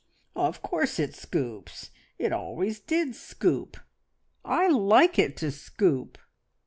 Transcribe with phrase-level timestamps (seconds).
[0.35, 1.91] "Of course it scoops.
[2.17, 3.77] It always did scoop.
[4.43, 6.17] I like it to scoop."